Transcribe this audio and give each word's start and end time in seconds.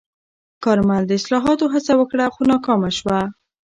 کارمل 0.63 1.03
د 1.07 1.11
اصلاحاتو 1.19 1.65
هڅه 1.73 1.93
وکړه، 1.97 2.25
خو 2.33 2.41
ناکامه 2.51 2.89
شوه. 2.97 3.19